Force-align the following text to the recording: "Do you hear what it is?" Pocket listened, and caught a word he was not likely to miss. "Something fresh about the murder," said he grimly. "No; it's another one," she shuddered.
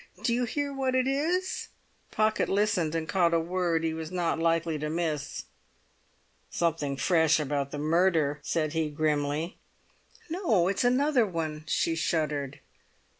"Do 0.23 0.33
you 0.33 0.45
hear 0.45 0.73
what 0.73 0.95
it 0.95 1.05
is?" 1.07 1.67
Pocket 2.09 2.49
listened, 2.49 2.95
and 2.95 3.07
caught 3.07 3.35
a 3.35 3.39
word 3.39 3.83
he 3.83 3.93
was 3.93 4.11
not 4.11 4.39
likely 4.39 4.79
to 4.79 4.89
miss. 4.89 5.43
"Something 6.49 6.97
fresh 6.97 7.39
about 7.39 7.69
the 7.69 7.77
murder," 7.77 8.39
said 8.41 8.73
he 8.73 8.89
grimly. 8.89 9.59
"No; 10.27 10.67
it's 10.67 10.83
another 10.83 11.27
one," 11.27 11.65
she 11.67 11.93
shuddered. 11.93 12.61